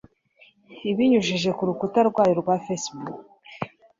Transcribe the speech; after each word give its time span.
Ibinyujije 0.91 1.49
ku 1.57 1.63
rukuta 1.69 1.99
rwayo 2.09 2.33
rwa 2.41 2.55
Facebook, 2.65 3.15